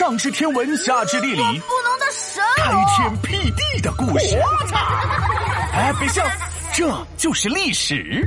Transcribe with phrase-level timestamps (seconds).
[0.00, 4.34] 上知天文，下知地理，不能的神开天辟地的故事。
[5.76, 6.24] 哎，别笑，
[6.72, 8.26] 这就是历史。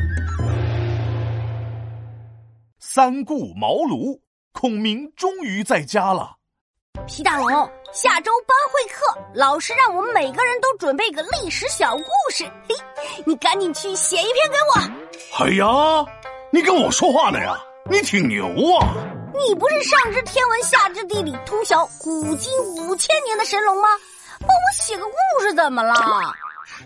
[2.78, 4.20] 三顾茅庐，
[4.52, 6.36] 孔明终于在家了。
[7.08, 7.50] 皮大龙，
[7.92, 12.44] 下周班会课，老师让我们每个人都准备个历史小故事。
[12.70, 12.76] 嘿，
[13.26, 15.44] 你赶紧去写一篇给我。
[15.44, 16.06] 哎呀，
[16.52, 17.58] 你跟我说话呢呀？
[17.90, 18.46] 你挺牛
[18.78, 18.94] 啊！
[19.48, 23.90] 你不是上知天文下知地理通晓古今五千年的神龙吗？
[24.40, 25.94] 帮我写个故事怎么了？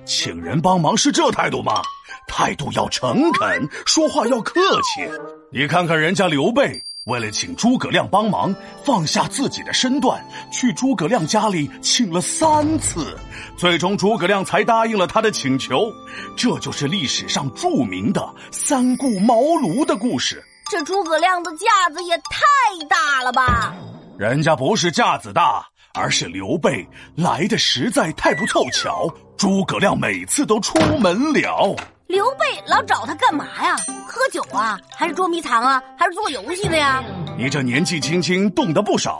[0.05, 1.81] 请人帮忙是这态度吗？
[2.27, 5.07] 态度要诚恳，说话要客气。
[5.51, 13.15] 你看看人家刘备，为了请诸葛亮帮忙，放下自己的身段，去诸葛亮家里请了三次，
[13.55, 15.91] 最终诸葛亮才答应了他的请求。
[16.35, 20.43] 这就是历史上著名的三顾茅庐的故事。
[20.69, 23.73] 这诸葛亮的架子也太大了吧！
[24.17, 26.85] 人家不是架子大，而是刘备
[27.15, 29.07] 来的实在太不凑巧。
[29.37, 31.75] 诸葛亮每次都出门了。
[32.07, 33.77] 刘备老找他干嘛呀？
[34.07, 34.77] 喝酒啊？
[34.95, 35.81] 还是捉迷藏啊？
[35.97, 37.03] 还是做游戏的呀？
[37.37, 39.19] 你这年纪轻轻懂得不少，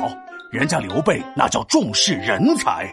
[0.51, 2.91] 人家刘备那叫重视人才。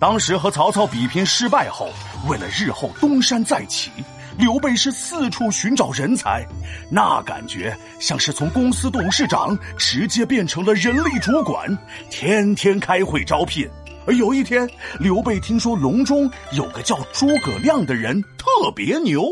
[0.00, 1.90] 当时和曹操比拼失败后，
[2.28, 3.90] 为了日后东山再起。
[4.38, 6.44] 刘备是四处寻找人才，
[6.90, 11.78] 那感觉像是从公司董事长直接变成了人力主管，
[12.10, 13.68] 天天开会招聘。
[14.06, 14.68] 而有一天，
[14.98, 19.24] 刘备听说隆中有个叫诸葛亮的人特别牛，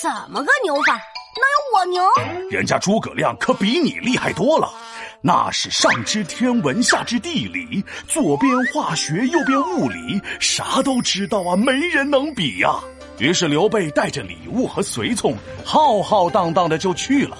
[0.00, 0.94] 怎么个牛法？
[1.36, 2.02] 哪有我牛？
[2.50, 4.72] 人家诸葛亮可比你厉害多了，
[5.20, 12.80] 那是上知天文下知地理，左边化学右边物理，啥都知道啊，没人能比呀。
[13.18, 17.38] 于是刘备带着礼物和随从，浩浩荡荡的就去了。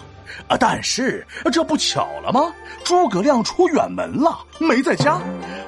[0.49, 2.53] 啊，但是这不巧了吗？
[2.85, 5.21] 诸葛亮出远门了，没在家。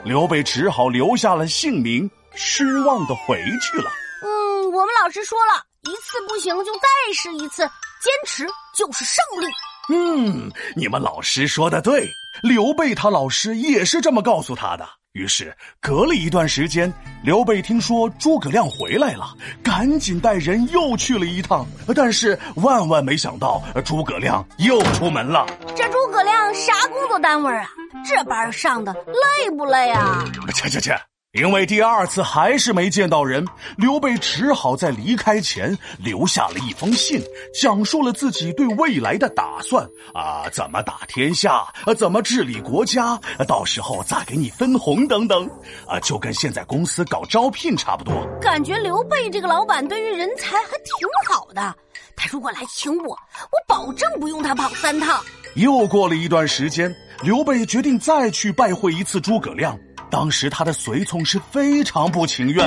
[0.05, 3.91] 刘备只好留下了姓名，失望的回去了。
[4.23, 6.81] 嗯，我们老师说了一次不行就再
[7.15, 9.47] 试一次，坚持就是胜利。
[9.91, 12.09] 嗯，你们老师说的对，
[12.43, 14.87] 刘备他老师也是这么告诉他的。
[15.19, 16.93] 于是，隔了一段时间，
[17.25, 19.35] 刘备听说诸葛亮回来了，
[19.65, 21.67] 赶紧带人又去了一趟。
[21.95, 25.45] 但是万万没想到，诸葛亮又出门了。
[25.75, 27.69] 这诸葛亮啥工作单位啊？
[28.07, 30.25] 这班上的累不累啊？
[30.55, 30.97] 切切切！
[31.33, 33.47] 因为第二次还是没见到人，
[33.77, 37.23] 刘备只好在离开前留下了一封信，
[37.53, 45.47] 讲述了自己对未来的打算啊，怎么打天下，啊，怎么治理国家，到时候再给你分红等等，
[45.87, 48.27] 啊，就跟现在公司搞招聘差不多。
[48.41, 51.77] 感觉刘备这个老板对于人才还挺好的，
[52.17, 55.23] 他如果来请我，我保证不用他跑三趟。
[55.57, 59.79] 又过了一段时间，刘备决定再去拜会一次诸葛亮。
[60.11, 62.67] 当时他的随从是非常不情愿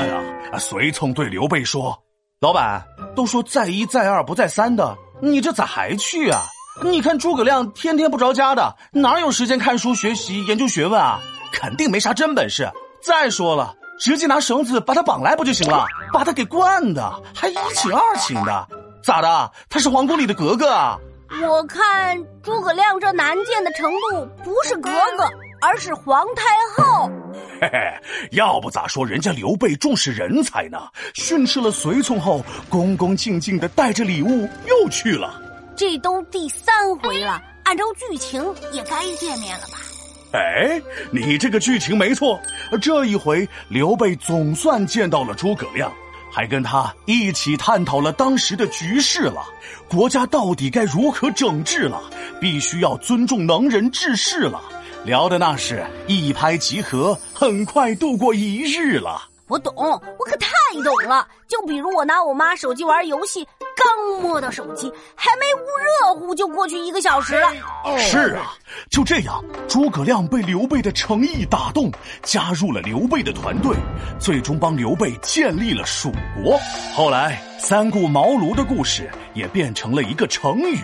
[0.52, 0.60] 啊！
[0.60, 1.98] 随从对刘备说
[2.40, 2.86] ：“老板，
[3.16, 6.42] 都说再一再二不再三的，你这咋还去啊？
[6.84, 11.20] 你看诸葛亮天天不着家的，哪有时间看书学习研究学问啊？
[11.52, 12.72] 肯定没啥真本事。
[13.02, 15.86] 再说了，直接拿绳子把他绑来不就行了？
[16.14, 18.68] 把他给惯的，还一请二请的，
[19.04, 19.52] 咋的？
[19.68, 20.98] 他是皇宫里的格格啊？
[21.42, 25.28] 我看诸葛亮这难见的程度，不是格格。”
[25.62, 26.44] 而是皇太
[26.76, 27.08] 后，
[27.62, 27.80] 嘿嘿，
[28.32, 30.80] 要不咋说人家刘备重视人才呢？
[31.14, 35.40] 训斥了随从后，恭恭敬敬的带着礼物又去了。
[35.76, 39.78] 这都第三回了，按照剧情也该见面了吧？
[40.34, 42.40] 哎，你这个剧情没错，
[42.82, 45.94] 这一回刘备总算见到了诸葛亮，
[46.32, 49.44] 还跟他一起探讨了当时的局势了，
[49.88, 52.02] 国家到底该如何整治了，
[52.40, 54.60] 必须要尊重能人治世了。
[55.04, 59.20] 聊的那是一拍即合，很快度过一日了。
[59.48, 60.50] 我懂，我可太
[60.84, 61.28] 懂了。
[61.48, 67.52] 就比如我拿我妈手机玩游戏，刚摸到手机，还没捂热乎，就过去一个小时了。
[67.98, 68.54] 是啊，
[68.90, 71.92] 就这样，诸葛亮被刘备的诚意打动，
[72.24, 73.76] 加入了刘备的团队，
[74.20, 76.12] 最终帮刘备建立了蜀
[76.44, 76.58] 国。
[76.94, 77.42] 后来。
[77.62, 80.80] 三顾茅庐的故事也变成了一个成语，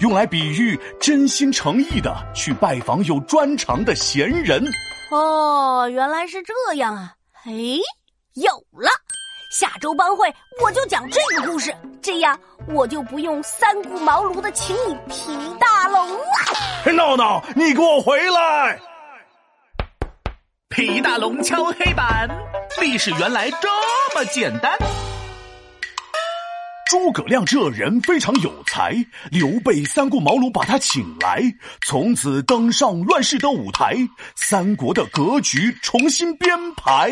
[0.00, 4.60] 用来比喻真心诚意的去拜访有专长的贤人。
[5.12, 7.14] 哦，原来是这样啊！
[7.44, 7.52] 哎，
[8.34, 8.90] 有了，
[9.48, 16.92] 下周班会我就讲这个故事，这样我就不用三顾茅庐的请你皮大龙了。
[16.92, 18.78] 闹闹，你给我回来！
[20.68, 22.28] 皮大龙敲黑板，
[22.78, 23.68] 历史原来这
[24.14, 24.76] 么简单。
[26.90, 28.94] 诸葛亮这人非常有才，
[29.30, 31.42] 刘备三顾茅庐把他请来，
[31.86, 33.96] 从此登上乱世的舞台，
[34.36, 37.10] 三国的格局重新编排。